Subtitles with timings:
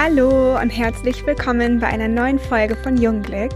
[0.00, 3.50] Hallo und herzlich willkommen bei einer neuen Folge von Jungglück.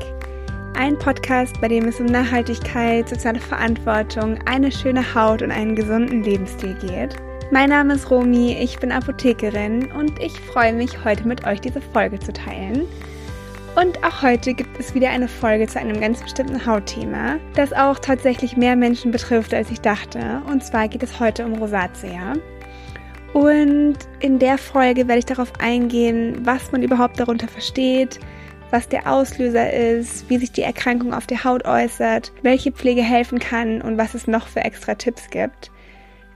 [0.76, 6.24] Ein Podcast, bei dem es um Nachhaltigkeit, soziale Verantwortung, eine schöne Haut und einen gesunden
[6.24, 7.14] Lebensstil geht.
[7.52, 11.80] Mein Name ist Romi, ich bin Apothekerin und ich freue mich, heute mit euch diese
[11.80, 12.88] Folge zu teilen.
[13.76, 18.00] Und auch heute gibt es wieder eine Folge zu einem ganz bestimmten Hautthema, das auch
[18.00, 20.42] tatsächlich mehr Menschen betrifft, als ich dachte.
[20.50, 22.32] Und zwar geht es heute um Rosacea.
[23.32, 28.20] Und in der Folge werde ich darauf eingehen, was man überhaupt darunter versteht,
[28.70, 33.38] was der Auslöser ist, wie sich die Erkrankung auf der Haut äußert, welche Pflege helfen
[33.38, 35.70] kann und was es noch für extra Tipps gibt.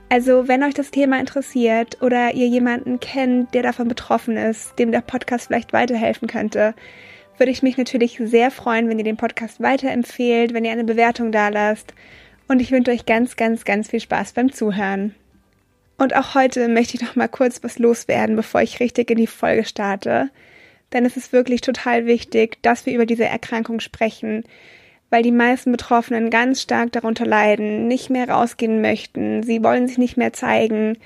[0.08, 4.92] Also, wenn euch das Thema interessiert oder ihr jemanden kennt, der davon betroffen ist, dem
[4.92, 6.74] der Podcast vielleicht weiterhelfen könnte,
[7.38, 11.32] würde ich mich natürlich sehr freuen, wenn ihr den Podcast weiterempfehlt, wenn ihr eine Bewertung
[11.32, 11.92] da lasst.
[12.48, 15.14] Und ich wünsche euch ganz, ganz, ganz viel Spaß beim Zuhören.
[15.98, 19.26] Und auch heute möchte ich noch mal kurz was loswerden, bevor ich richtig in die
[19.26, 20.30] Folge starte.
[20.92, 24.44] Denn es ist wirklich total wichtig, dass wir über diese Erkrankung sprechen,
[25.10, 29.98] weil die meisten Betroffenen ganz stark darunter leiden, nicht mehr rausgehen möchten, sie wollen sich
[29.98, 30.98] nicht mehr zeigen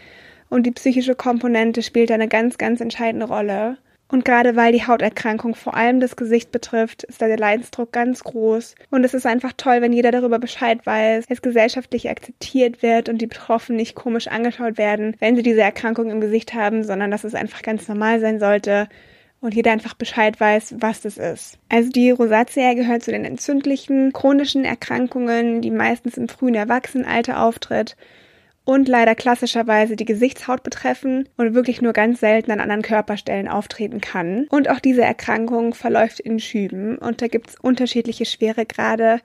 [0.49, 3.79] und die psychische Komponente spielt eine ganz, ganz entscheidende Rolle.
[4.11, 8.25] Und gerade weil die Hauterkrankung vor allem das Gesicht betrifft, ist da der Leidensdruck ganz
[8.25, 8.75] groß.
[8.91, 13.19] Und es ist einfach toll, wenn jeder darüber Bescheid weiß, es gesellschaftlich akzeptiert wird und
[13.19, 17.25] die Betroffenen nicht komisch angeschaut werden, wenn sie diese Erkrankung im Gesicht haben, sondern dass
[17.25, 18.89] es einfach ganz normal sein sollte
[19.41, 21.59] und jeder einfach Bescheid weiß, was das ist.
[21.69, 27.97] Also die Rosacea gehört zu den entzündlichen, chronischen Erkrankungen, die meistens im frühen Erwachsenenalter auftritt
[28.65, 34.01] und leider klassischerweise die Gesichtshaut betreffen und wirklich nur ganz selten an anderen Körperstellen auftreten
[34.01, 34.47] kann.
[34.51, 39.21] Und auch diese Erkrankung verläuft in Schüben und da gibt es unterschiedliche Schweregrade,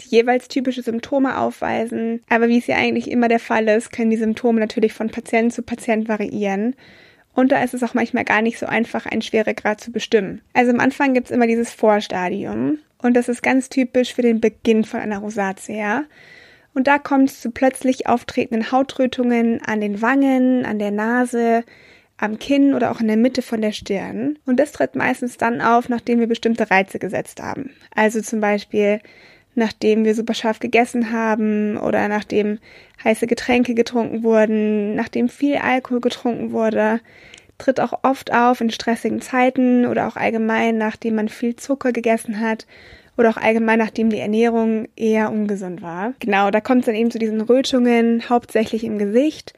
[0.00, 2.20] die jeweils typische Symptome aufweisen.
[2.28, 5.52] Aber wie es ja eigentlich immer der Fall ist, können die Symptome natürlich von Patient
[5.52, 6.74] zu Patient variieren.
[7.34, 10.40] Und da ist es auch manchmal gar nicht so einfach, einen Schweregrad zu bestimmen.
[10.54, 12.78] Also am Anfang gibt es immer dieses Vorstadium.
[12.98, 16.04] Und das ist ganz typisch für den Beginn von einer Rosacea.
[16.76, 21.64] Und da kommt es zu plötzlich auftretenden Hautrötungen an den Wangen, an der Nase,
[22.18, 24.38] am Kinn oder auch in der Mitte von der Stirn.
[24.44, 27.70] Und das tritt meistens dann auf, nachdem wir bestimmte Reize gesetzt haben.
[27.94, 29.00] Also zum Beispiel,
[29.54, 32.58] nachdem wir super scharf gegessen haben oder nachdem
[33.02, 37.00] heiße Getränke getrunken wurden, nachdem viel Alkohol getrunken wurde,
[37.56, 42.38] tritt auch oft auf in stressigen Zeiten oder auch allgemein, nachdem man viel Zucker gegessen
[42.38, 42.66] hat
[43.16, 46.14] oder auch allgemein, nachdem die Ernährung eher ungesund war.
[46.18, 49.54] Genau, da kommt es dann eben zu diesen Rötungen, hauptsächlich im Gesicht,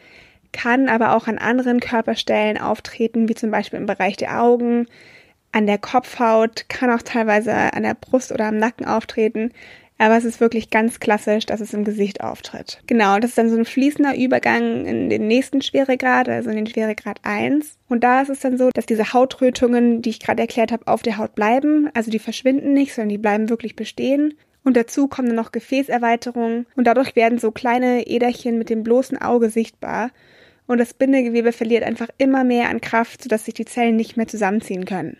[0.52, 4.86] kann aber auch an anderen Körperstellen auftreten, wie zum Beispiel im Bereich der Augen,
[5.52, 9.52] an der Kopfhaut, kann auch teilweise an der Brust oder am Nacken auftreten.
[9.98, 12.80] Aber es ist wirklich ganz klassisch, dass es im Gesicht auftritt.
[12.86, 16.66] Genau, das ist dann so ein fließender Übergang in den nächsten Schweregrad, also in den
[16.68, 17.76] Schweregrad 1.
[17.88, 21.02] Und da ist es dann so, dass diese Hautrötungen, die ich gerade erklärt habe, auf
[21.02, 21.90] der Haut bleiben.
[21.94, 24.34] Also die verschwinden nicht, sondern die bleiben wirklich bestehen.
[24.62, 29.20] Und dazu kommen dann noch Gefäßerweiterungen und dadurch werden so kleine Äderchen mit dem bloßen
[29.20, 30.10] Auge sichtbar.
[30.66, 34.28] Und das Bindegewebe verliert einfach immer mehr an Kraft, sodass sich die Zellen nicht mehr
[34.28, 35.16] zusammenziehen können.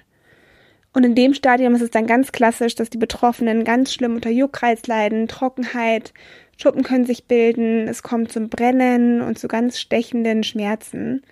[0.92, 4.30] Und in dem Stadium ist es dann ganz klassisch, dass die Betroffenen ganz schlimm unter
[4.30, 6.12] Juckreiz leiden, Trockenheit,
[6.56, 11.22] Schuppen können sich bilden, es kommt zum Brennen und zu ganz stechenden Schmerzen.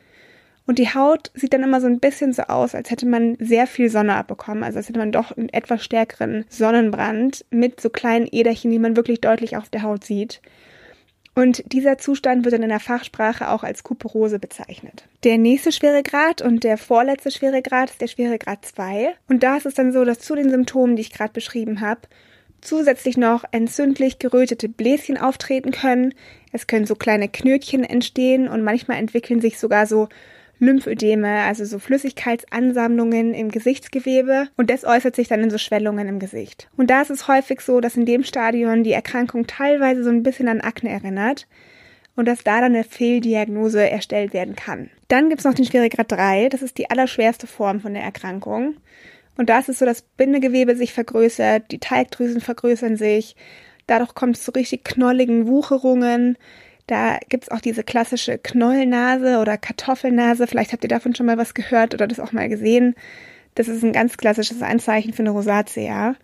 [0.66, 3.66] Und die Haut sieht dann immer so ein bisschen so aus, als hätte man sehr
[3.66, 8.28] viel Sonne abbekommen, also als hätte man doch einen etwas stärkeren Sonnenbrand mit so kleinen
[8.30, 10.40] Äderchen, die man wirklich deutlich auf der Haut sieht.
[11.36, 15.04] Und dieser Zustand wird dann in der Fachsprache auch als Kuperose bezeichnet.
[15.22, 19.14] Der nächste Schweregrad und der vorletzte Schweregrad ist der Schweregrad 2.
[19.28, 22.00] Und da ist es dann so, dass zu den Symptomen, die ich gerade beschrieben habe,
[22.62, 26.14] zusätzlich noch entzündlich gerötete Bläschen auftreten können.
[26.52, 30.08] Es können so kleine Knötchen entstehen und manchmal entwickeln sich sogar so
[30.58, 36.18] Lymphödeme, also so Flüssigkeitsansammlungen im Gesichtsgewebe und das äußert sich dann in so Schwellungen im
[36.18, 36.68] Gesicht.
[36.76, 40.22] Und da ist es häufig so, dass in dem Stadion die Erkrankung teilweise so ein
[40.22, 41.46] bisschen an Akne erinnert
[42.16, 44.90] und dass da dann eine Fehldiagnose erstellt werden kann.
[45.08, 48.76] Dann gibt's noch den Schweregrad 3, das ist die allerschwerste Form von der Erkrankung.
[49.36, 53.36] Und da ist es so, dass Bindegewebe sich vergrößert, die Teigdrüsen vergrößern sich,
[53.86, 56.38] dadurch kommt es zu richtig knolligen Wucherungen,
[56.86, 60.46] da gibt's auch diese klassische Knollnase oder Kartoffelnase.
[60.46, 62.94] Vielleicht habt ihr davon schon mal was gehört oder das auch mal gesehen.
[63.54, 66.14] Das ist ein ganz klassisches Anzeichen für eine Rosacea.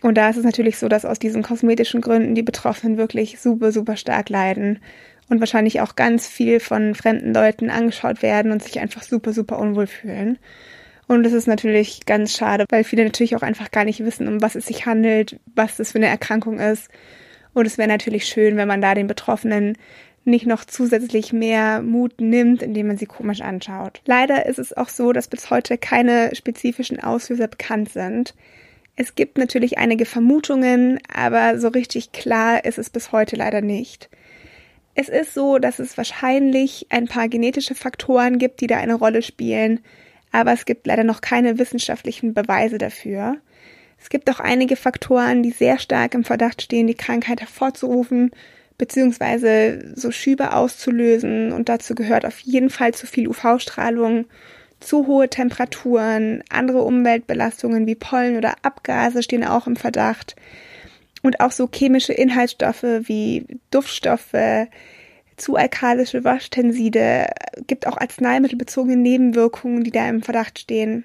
[0.00, 3.70] Und da ist es natürlich so, dass aus diesen kosmetischen Gründen die Betroffenen wirklich super,
[3.70, 4.80] super stark leiden
[5.28, 9.58] und wahrscheinlich auch ganz viel von fremden Leuten angeschaut werden und sich einfach super, super
[9.58, 10.38] unwohl fühlen.
[11.06, 14.42] Und das ist natürlich ganz schade, weil viele natürlich auch einfach gar nicht wissen, um
[14.42, 16.88] was es sich handelt, was das für eine Erkrankung ist
[17.54, 19.76] und es wäre natürlich schön, wenn man da den Betroffenen
[20.24, 24.00] nicht noch zusätzlich mehr Mut nimmt, indem man sie komisch anschaut.
[24.06, 28.34] Leider ist es auch so, dass bis heute keine spezifischen Auslöser bekannt sind.
[28.94, 34.10] Es gibt natürlich einige Vermutungen, aber so richtig klar ist es bis heute leider nicht.
[34.94, 39.22] Es ist so, dass es wahrscheinlich ein paar genetische Faktoren gibt, die da eine Rolle
[39.22, 39.80] spielen,
[40.30, 43.38] aber es gibt leider noch keine wissenschaftlichen Beweise dafür.
[44.02, 48.32] Es gibt auch einige Faktoren, die sehr stark im Verdacht stehen, die Krankheit hervorzurufen,
[48.76, 51.52] beziehungsweise so Schübe auszulösen.
[51.52, 54.26] Und dazu gehört auf jeden Fall zu viel UV-Strahlung,
[54.80, 60.34] zu hohe Temperaturen, andere Umweltbelastungen wie Pollen oder Abgase stehen auch im Verdacht.
[61.22, 64.66] Und auch so chemische Inhaltsstoffe wie Duftstoffe,
[65.36, 67.28] zu alkalische Waschtenside,
[67.68, 71.04] gibt auch arzneimittelbezogene Nebenwirkungen, die da im Verdacht stehen.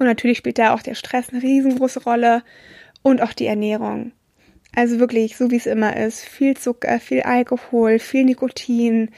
[0.00, 2.42] Und natürlich spielt da auch der Stress eine riesengroße Rolle
[3.02, 4.12] und auch die Ernährung.
[4.74, 9.10] Also wirklich, so wie es immer ist, viel Zucker, viel Alkohol, viel Nikotin,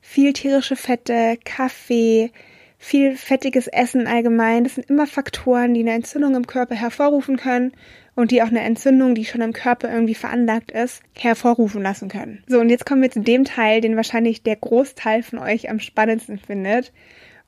[0.00, 2.30] viel tierische Fette, Kaffee,
[2.78, 4.64] viel fettiges Essen allgemein.
[4.64, 7.72] Das sind immer Faktoren, die eine Entzündung im Körper hervorrufen können
[8.14, 12.42] und die auch eine Entzündung, die schon im Körper irgendwie veranlagt ist, hervorrufen lassen können.
[12.46, 15.78] So, und jetzt kommen wir zu dem Teil, den wahrscheinlich der Großteil von euch am
[15.78, 16.90] spannendsten findet.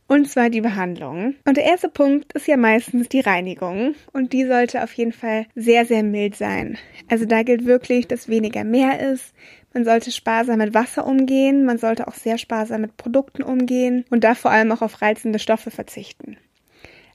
[0.07, 1.35] Und zwar die Behandlung.
[1.47, 3.95] Und der erste Punkt ist ja meistens die Reinigung.
[4.13, 6.77] Und die sollte auf jeden Fall sehr, sehr mild sein.
[7.09, 9.35] Also da gilt wirklich, dass weniger mehr ist.
[9.73, 11.65] Man sollte sparsam mit Wasser umgehen.
[11.65, 14.05] Man sollte auch sehr sparsam mit Produkten umgehen.
[14.11, 16.37] Und da vor allem auch auf reizende Stoffe verzichten.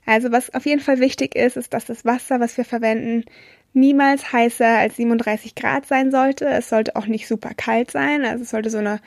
[0.04, 3.24] Also was auf jeden Fall wichtig ist, ist, dass das Wasser, was wir verwenden,
[3.72, 6.46] niemals heißer als 37 Grad sein sollte.
[6.46, 8.24] Es sollte auch nicht super kalt sein.
[8.24, 9.00] Also es sollte so eine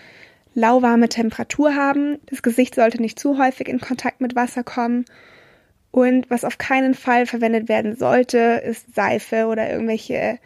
[0.53, 2.19] lauwarme Temperatur haben.
[2.27, 5.05] Das Gesicht sollte nicht zu häufig in Kontakt mit Wasser kommen.
[5.91, 10.39] Und was auf keinen Fall verwendet werden sollte, ist Seife oder irgendwelche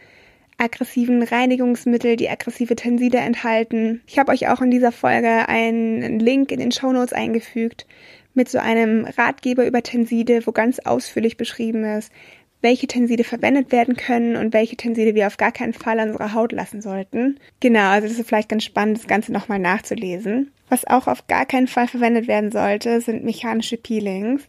[0.57, 4.01] aggressiven Reinigungsmittel, die aggressive Tenside enthalten.
[4.07, 7.86] Ich habe euch auch in dieser Folge einen Link in den Show Notes eingefügt
[8.33, 12.12] mit so einem Ratgeber über Tenside, wo ganz ausführlich beschrieben ist,
[12.62, 16.33] welche Tenside verwendet werden können und welche Tenside wir auf gar keinen Fall an unserer
[16.33, 17.39] Haut lassen sollten.
[17.59, 20.51] Genau, also das ist vielleicht ganz spannend, das Ganze nochmal nachzulesen.
[20.69, 24.44] Was auch auf gar keinen Fall verwendet werden sollte, sind mechanische Peelings.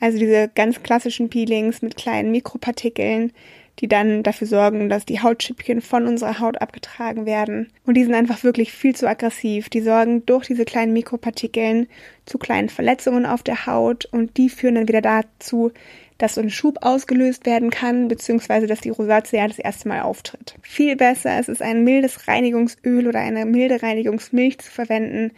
[0.00, 3.32] Also diese ganz klassischen Peelings mit kleinen Mikropartikeln,
[3.78, 7.70] die dann dafür sorgen, dass die Hautschüppchen von unserer Haut abgetragen werden.
[7.86, 9.70] Und die sind einfach wirklich viel zu aggressiv.
[9.70, 11.86] Die sorgen durch diese kleinen Mikropartikeln
[12.26, 15.70] zu kleinen Verletzungen auf der Haut und die führen dann wieder dazu,
[16.18, 20.54] dass so ein Schub ausgelöst werden kann, beziehungsweise dass die Rosatia das erste Mal auftritt.
[20.62, 25.32] Viel besser ist es, ein mildes Reinigungsöl oder eine milde Reinigungsmilch zu verwenden,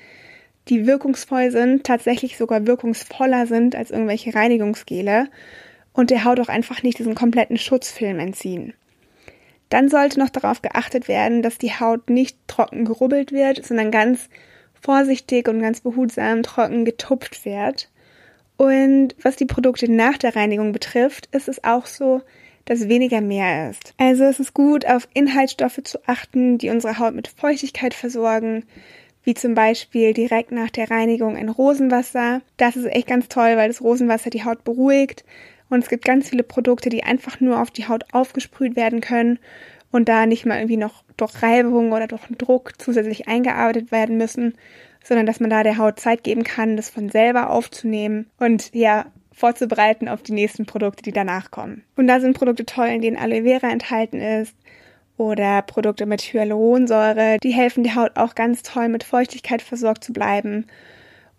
[0.68, 5.28] die wirkungsvoll sind, tatsächlich sogar wirkungsvoller sind als irgendwelche Reinigungsgele
[5.92, 8.74] und der Haut auch einfach nicht diesen kompletten Schutzfilm entziehen.
[9.68, 14.28] Dann sollte noch darauf geachtet werden, dass die Haut nicht trocken gerubbelt wird, sondern ganz
[14.80, 17.88] vorsichtig und ganz behutsam trocken getupft wird.
[18.56, 22.22] Und was die Produkte nach der Reinigung betrifft, ist es auch so,
[22.64, 23.94] dass weniger mehr ist.
[23.98, 28.64] Also es ist gut, auf Inhaltsstoffe zu achten, die unsere Haut mit Feuchtigkeit versorgen,
[29.24, 32.42] wie zum Beispiel direkt nach der Reinigung ein Rosenwasser.
[32.56, 35.24] Das ist echt ganz toll, weil das Rosenwasser die Haut beruhigt.
[35.70, 39.38] Und es gibt ganz viele Produkte, die einfach nur auf die Haut aufgesprüht werden können
[39.90, 44.54] und da nicht mal irgendwie noch durch Reibung oder durch Druck zusätzlich eingearbeitet werden müssen,
[45.04, 49.06] sondern dass man da der Haut Zeit geben kann, das von selber aufzunehmen und ja,
[49.32, 51.84] vorzubereiten auf die nächsten Produkte, die danach kommen.
[51.96, 54.56] Und da sind Produkte toll, in denen Aloe Vera enthalten ist
[55.16, 60.12] oder Produkte mit Hyaluronsäure, die helfen die Haut auch ganz toll mit Feuchtigkeit versorgt zu
[60.12, 60.66] bleiben.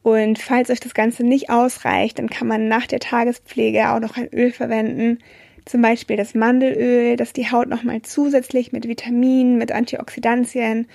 [0.04, 4.18] Und falls euch das Ganze nicht ausreicht, dann kann man nach der Tagespflege auch noch
[4.18, 5.20] ein Öl verwenden,
[5.66, 10.88] zum Beispiel das Mandelöl, das die Haut nochmal zusätzlich mit Vitaminen, mit Antioxidantien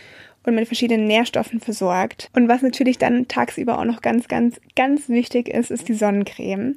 [0.45, 2.31] und mit verschiedenen Nährstoffen versorgt.
[2.35, 6.77] Und was natürlich dann tagsüber auch noch ganz, ganz, ganz wichtig ist, ist die Sonnencreme.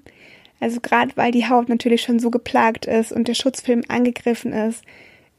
[0.59, 4.83] Also gerade weil die Haut natürlich schon so geplagt ist und der Schutzfilm angegriffen ist,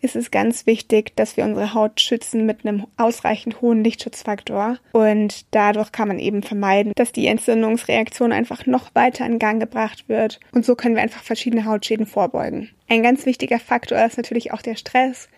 [0.05, 4.77] ist es ganz wichtig, dass wir unsere Haut schützen mit einem ausreichend hohen Lichtschutzfaktor.
[4.93, 10.05] Und dadurch kann man eben vermeiden, dass die Entzündungsreaktion einfach noch weiter in Gang gebracht
[10.07, 10.41] wird.
[10.53, 12.69] Und so können wir einfach verschiedene Hautschäden vorbeugen.
[12.89, 15.29] Ein ganz wichtiger Faktor ist natürlich auch der Stress.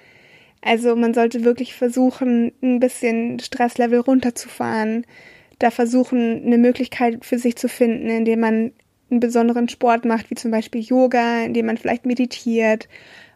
[0.60, 5.06] Also man sollte wirklich versuchen, ein bisschen Stresslevel runterzufahren,
[5.58, 8.72] da versuchen, eine Möglichkeit für sich zu finden, indem man
[9.10, 12.88] einen besonderen Sport macht, wie zum Beispiel Yoga, indem man vielleicht meditiert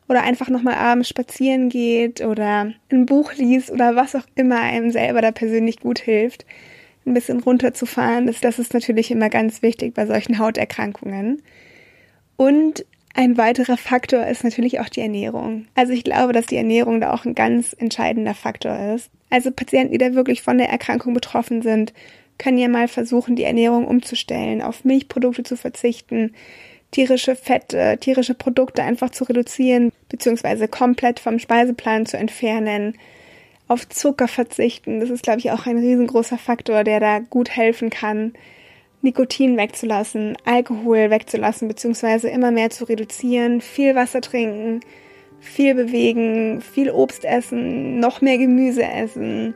[0.09, 4.91] oder einfach nochmal abends spazieren geht oder ein Buch liest oder was auch immer einem
[4.91, 6.45] selber da persönlich gut hilft,
[7.07, 8.27] ein bisschen runterzufahren.
[8.27, 11.43] Das, das ist natürlich immer ganz wichtig bei solchen Hauterkrankungen.
[12.37, 15.67] Und ein weiterer Faktor ist natürlich auch die Ernährung.
[15.75, 19.11] Also ich glaube, dass die Ernährung da auch ein ganz entscheidender Faktor ist.
[19.31, 21.93] Also Patienten, die da wirklich von der Erkrankung betroffen sind,
[22.39, 26.35] können ja mal versuchen, die Ernährung umzustellen, auf Milchprodukte zu verzichten,
[26.91, 32.95] tierische Fette, tierische Produkte einfach zu reduzieren, beziehungsweise komplett vom Speiseplan zu entfernen,
[33.69, 35.01] auf Zucker verzichten.
[35.01, 38.33] Das ist, glaube ich, auch ein riesengroßer Faktor, der da gut helfen kann.
[39.03, 44.81] Nikotin wegzulassen, Alkohol wegzulassen, beziehungsweise immer mehr zu reduzieren, viel Wasser trinken,
[45.41, 49.55] viel bewegen, viel Obst essen, noch mehr Gemüse essen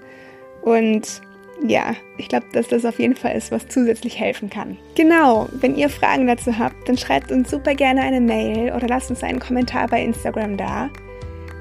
[0.63, 1.21] und
[1.67, 4.77] ja, ich glaube, dass das auf jeden Fall ist, was zusätzlich helfen kann.
[4.97, 9.11] Genau, wenn ihr Fragen dazu habt, dann schreibt uns super gerne eine Mail oder lasst
[9.11, 10.91] uns einen Kommentar bei Instagram da.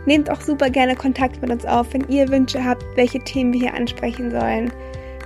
[0.06, 3.62] Nehmt auch super gerne Kontakt mit uns auf, wenn ihr Wünsche habt, welche Themen wir
[3.62, 4.72] hier ansprechen sollen.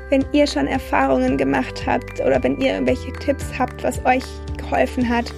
[0.09, 4.23] Wenn ihr schon Erfahrungen gemacht habt oder wenn ihr irgendwelche Tipps habt, was euch
[4.57, 5.33] geholfen hat,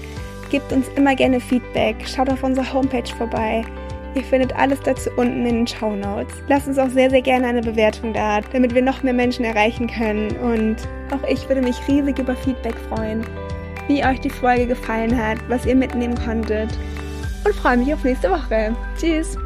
[0.51, 1.95] gebt uns immer gerne Feedback.
[2.05, 3.63] Schaut auf unserer Homepage vorbei.
[4.15, 6.33] Ihr findet alles dazu unten in den Show Notes.
[6.47, 9.87] Lasst uns auch sehr, sehr gerne eine Bewertung da, damit wir noch mehr Menschen erreichen
[9.87, 10.31] können.
[10.37, 10.77] Und
[11.11, 13.23] auch ich würde mich riesig über Feedback freuen,
[13.87, 16.69] wie euch die Folge gefallen hat, was ihr mitnehmen konntet.
[17.45, 18.75] Und freue mich auf nächste Woche.
[18.97, 19.37] Tschüss!